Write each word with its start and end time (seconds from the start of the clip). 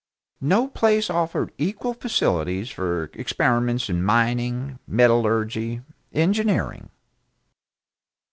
No 0.41 0.65
place 0.67 1.11
offered 1.11 1.51
equal 1.59 1.93
facilities 1.93 2.71
for 2.71 3.11
experiments 3.13 3.87
in 3.87 4.01
mining, 4.01 4.79
metallurgy, 4.87 5.81
engineering. 6.11 6.89